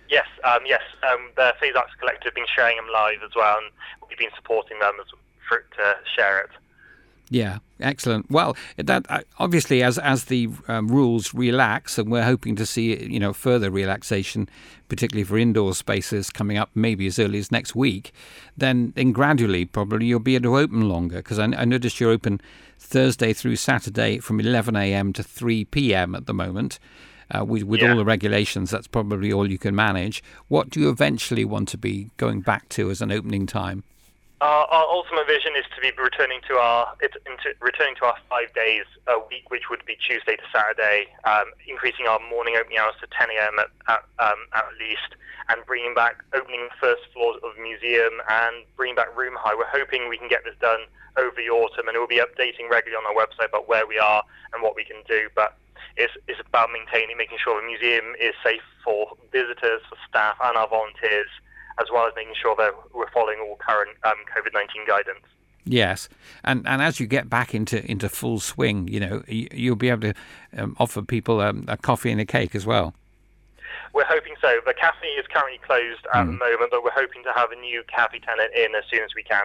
Yes, 0.08 0.26
um, 0.44 0.60
yes. 0.66 0.82
Um, 1.02 1.30
the 1.36 1.44
Arts 1.76 1.92
Collective 1.98 2.26
have 2.26 2.34
been 2.34 2.44
sharing 2.54 2.76
them 2.76 2.86
live 2.92 3.18
as 3.24 3.32
well, 3.34 3.58
and 3.58 3.70
we've 4.08 4.18
been 4.18 4.30
supporting 4.36 4.78
them 4.78 4.94
as, 5.00 5.06
for, 5.48 5.64
to 5.76 5.94
share 6.14 6.40
it. 6.40 6.50
Yeah, 7.28 7.58
excellent. 7.80 8.30
Well, 8.30 8.56
that 8.76 9.04
uh, 9.08 9.22
obviously 9.38 9.82
as 9.82 9.98
as 9.98 10.26
the 10.26 10.48
um, 10.68 10.88
rules 10.88 11.34
relax, 11.34 11.98
and 11.98 12.10
we're 12.10 12.22
hoping 12.22 12.54
to 12.56 12.64
see 12.64 13.04
you 13.04 13.18
know 13.18 13.32
further 13.32 13.68
relaxation, 13.68 14.48
particularly 14.88 15.24
for 15.24 15.38
indoor 15.38 15.74
spaces 15.74 16.30
coming 16.30 16.56
up 16.56 16.70
maybe 16.74 17.06
as 17.06 17.18
early 17.18 17.38
as 17.38 17.50
next 17.50 17.74
week. 17.74 18.12
Then, 18.56 18.92
then 18.96 19.12
gradually, 19.12 19.64
probably 19.64 20.06
you'll 20.06 20.20
be 20.20 20.34
able 20.34 20.50
to 20.50 20.58
open 20.58 20.88
longer 20.88 21.16
because 21.16 21.38
I, 21.38 21.44
I 21.44 21.64
noticed 21.64 22.00
you're 22.00 22.10
open 22.10 22.40
Thursday 22.78 23.32
through 23.32 23.56
Saturday 23.56 24.18
from 24.18 24.40
11 24.40 24.76
a.m. 24.76 25.12
to 25.14 25.22
3 25.22 25.64
p.m. 25.66 26.14
at 26.14 26.26
the 26.26 26.34
moment. 26.34 26.78
Uh, 27.28 27.44
with, 27.44 27.64
with 27.64 27.80
yeah. 27.80 27.90
all 27.90 27.96
the 27.96 28.04
regulations, 28.04 28.70
that's 28.70 28.86
probably 28.86 29.32
all 29.32 29.50
you 29.50 29.58
can 29.58 29.74
manage. 29.74 30.22
What 30.46 30.70
do 30.70 30.78
you 30.78 30.88
eventually 30.90 31.44
want 31.44 31.68
to 31.70 31.76
be 31.76 32.10
going 32.18 32.40
back 32.40 32.68
to 32.70 32.88
as 32.88 33.02
an 33.02 33.10
opening 33.10 33.46
time? 33.46 33.82
Our, 34.42 34.68
our, 34.68 34.84
ultimate 34.92 35.26
vision 35.26 35.56
is 35.56 35.64
to 35.74 35.80
be 35.80 35.96
returning 35.96 36.44
to 36.48 36.60
our 36.60 36.92
into, 37.00 37.56
returning 37.64 37.96
to 37.96 38.04
our 38.04 38.16
five 38.28 38.52
days 38.52 38.84
a 39.08 39.16
week, 39.32 39.48
which 39.48 39.70
would 39.70 39.80
be 39.88 39.96
Tuesday 39.96 40.36
to 40.36 40.46
Saturday, 40.52 41.08
um, 41.24 41.56
increasing 41.64 42.04
our 42.04 42.20
morning 42.28 42.52
opening 42.60 42.76
hours 42.76 42.92
to 43.00 43.08
10 43.16 43.32
a.m. 43.32 43.56
At, 43.56 43.72
at, 43.88 44.04
um, 44.20 44.36
at, 44.52 44.68
least, 44.76 45.16
and 45.48 45.64
bringing 45.64 45.94
back 45.96 46.20
opening 46.36 46.68
the 46.68 46.76
first 46.76 47.08
floors 47.16 47.40
of 47.40 47.56
museum 47.56 48.20
and 48.28 48.68
bringing 48.76 48.94
back 48.94 49.08
room 49.16 49.40
high. 49.40 49.56
We're 49.56 49.72
hoping 49.72 50.04
we 50.12 50.20
can 50.20 50.28
get 50.28 50.44
this 50.44 50.56
done 50.60 50.84
over 51.16 51.32
the 51.32 51.48
autumn, 51.48 51.88
and 51.88 51.96
we'll 51.96 52.04
be 52.04 52.20
updating 52.20 52.68
regularly 52.68 53.00
on 53.00 53.08
our 53.08 53.16
website 53.16 53.48
about 53.48 53.72
where 53.72 53.88
we 53.88 53.96
are 53.96 54.20
and 54.52 54.60
what 54.60 54.76
we 54.76 54.84
can 54.84 55.00
do. 55.08 55.32
But 55.32 55.56
it's, 55.96 56.12
it's 56.28 56.44
about 56.44 56.68
maintaining, 56.76 57.16
making 57.16 57.40
sure 57.40 57.56
the 57.56 57.64
museum 57.64 58.12
is 58.20 58.36
safe 58.44 58.60
for 58.84 59.16
visitors, 59.32 59.80
for 59.88 59.96
staff, 60.04 60.36
and 60.44 60.60
our 60.60 60.68
volunteers 60.68 61.32
as 61.80 61.86
well 61.92 62.06
as 62.06 62.12
making 62.16 62.34
sure 62.40 62.56
that 62.56 62.72
we're 62.94 63.10
following 63.10 63.38
all 63.40 63.56
current 63.56 63.96
um, 64.04 64.14
COVID 64.34 64.52
19 64.54 64.86
guidance. 64.86 65.24
Yes, 65.64 66.08
and 66.44 66.66
and 66.66 66.80
as 66.80 67.00
you 67.00 67.06
get 67.06 67.28
back 67.28 67.54
into, 67.54 67.84
into 67.90 68.08
full 68.08 68.38
swing, 68.38 68.86
you 68.86 69.00
know 69.00 69.22
you, 69.26 69.72
will 69.72 69.76
be 69.76 69.90
able 69.90 70.12
to 70.12 70.14
um, 70.56 70.76
offer 70.78 71.02
people 71.02 71.40
um, 71.40 71.64
a 71.66 71.76
coffee 71.76 72.12
and 72.12 72.20
a 72.20 72.24
cake 72.24 72.54
as 72.54 72.64
well. 72.64 72.94
We're 73.92 74.04
hoping 74.06 74.34
so. 74.40 74.60
The 74.64 74.74
cafe 74.74 75.06
is 75.18 75.26
currently 75.26 75.58
closed 75.66 76.06
at 76.14 76.24
mm. 76.24 76.26
the 76.26 76.32
moment, 76.32 76.70
but 76.70 76.84
we're 76.84 76.90
hoping 76.92 77.24
to 77.24 77.32
have 77.32 77.50
a 77.50 77.56
new 77.56 77.82
cafe 77.88 78.20
tenant 78.20 78.54
in 78.54 78.74
as 78.76 78.84
soon 78.90 79.02
as 79.02 79.10
we 79.16 79.24
can. 79.24 79.42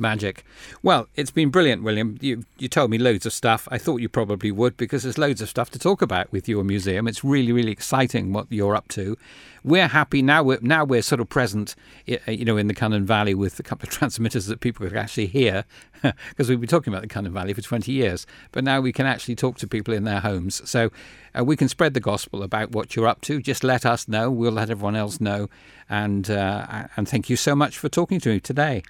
Magic. 0.00 0.44
Well, 0.82 1.08
it's 1.14 1.30
been 1.30 1.50
brilliant, 1.50 1.82
William. 1.82 2.16
You 2.22 2.46
you 2.56 2.68
told 2.68 2.90
me 2.90 2.96
loads 2.96 3.26
of 3.26 3.34
stuff. 3.34 3.68
I 3.70 3.76
thought 3.76 4.00
you 4.00 4.08
probably 4.08 4.50
would 4.50 4.78
because 4.78 5.02
there's 5.02 5.18
loads 5.18 5.42
of 5.42 5.50
stuff 5.50 5.70
to 5.72 5.78
talk 5.78 6.00
about 6.00 6.32
with 6.32 6.48
your 6.48 6.64
museum. 6.64 7.06
It's 7.06 7.22
really 7.22 7.52
really 7.52 7.70
exciting 7.70 8.32
what 8.32 8.46
you're 8.48 8.74
up 8.74 8.88
to. 8.88 9.18
We're 9.62 9.88
happy 9.88 10.22
now. 10.22 10.42
We're 10.42 10.58
now 10.62 10.84
we're 10.84 11.02
sort 11.02 11.20
of 11.20 11.28
present, 11.28 11.74
you 12.06 12.46
know, 12.46 12.56
in 12.56 12.66
the 12.66 12.74
Cynon 12.74 13.02
Valley 13.02 13.34
with 13.34 13.60
a 13.60 13.62
couple 13.62 13.86
of 13.86 13.90
transmitters 13.98 14.46
that 14.46 14.60
people 14.60 14.88
can 14.88 14.96
actually 14.96 15.26
hear 15.26 15.66
because 16.30 16.48
we've 16.48 16.60
been 16.60 16.68
talking 16.68 16.94
about 16.94 17.06
the 17.06 17.14
Cynon 17.14 17.32
Valley 17.32 17.52
for 17.52 17.60
20 17.60 17.92
years. 17.92 18.26
But 18.52 18.64
now 18.64 18.80
we 18.80 18.92
can 18.92 19.04
actually 19.04 19.36
talk 19.36 19.58
to 19.58 19.66
people 19.66 19.92
in 19.92 20.04
their 20.04 20.20
homes. 20.20 20.66
So 20.68 20.90
uh, 21.38 21.44
we 21.44 21.56
can 21.56 21.68
spread 21.68 21.92
the 21.92 22.00
gospel 22.00 22.42
about 22.42 22.70
what 22.70 22.96
you're 22.96 23.06
up 23.06 23.20
to. 23.22 23.42
Just 23.42 23.62
let 23.62 23.84
us 23.84 24.08
know. 24.08 24.30
We'll 24.30 24.52
let 24.52 24.70
everyone 24.70 24.96
else 24.96 25.20
know. 25.20 25.50
And 25.90 26.30
uh, 26.30 26.86
and 26.96 27.06
thank 27.06 27.28
you 27.28 27.36
so 27.36 27.54
much 27.54 27.76
for 27.76 27.90
talking 27.90 28.18
to 28.20 28.30
me 28.30 28.40
today 28.40 28.82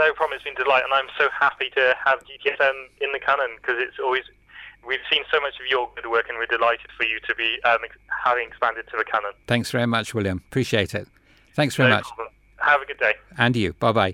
no 0.00 0.12
problem. 0.14 0.36
It's 0.36 0.44
been 0.44 0.56
a 0.56 0.64
delight, 0.64 0.84
and 0.84 0.92
I'm 0.92 1.12
so 1.18 1.28
happy 1.28 1.68
to 1.76 1.94
have 2.04 2.20
GTFM 2.24 2.76
in 3.00 3.12
the 3.12 3.20
Cynon 3.20 3.56
because 3.60 3.76
it's 3.78 3.98
always 4.02 4.24
we've 4.86 5.04
seen 5.12 5.22
so 5.30 5.40
much 5.40 5.54
of 5.60 5.66
your 5.68 5.90
good 5.94 6.10
work, 6.10 6.26
and 6.28 6.38
we're 6.38 6.46
delighted 6.46 6.90
for 6.96 7.04
you 7.04 7.20
to 7.28 7.34
be 7.34 7.58
um, 7.64 7.78
having 8.24 8.48
expanded 8.48 8.86
to 8.90 8.96
the 8.96 9.04
Cynon. 9.04 9.32
Thanks 9.46 9.70
very 9.70 9.86
much, 9.86 10.14
William. 10.14 10.42
Appreciate 10.48 10.94
it. 10.94 11.06
Thanks 11.54 11.76
very 11.76 11.90
no 11.90 11.96
much. 11.96 12.04
Problem. 12.04 12.28
Have 12.58 12.82
a 12.82 12.86
good 12.86 12.98
day. 12.98 13.14
And 13.38 13.54
you. 13.56 13.72
Bye 13.74 13.92
bye. 13.92 14.08